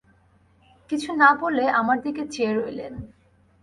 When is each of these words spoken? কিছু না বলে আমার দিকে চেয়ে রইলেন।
কিছু 0.89 1.09
না 1.13 1.29
বলে 1.41 1.63
আমার 1.71 1.97
দিকে 2.01 2.23
চেয়ে 2.27 2.53
রইলেন। 2.53 2.93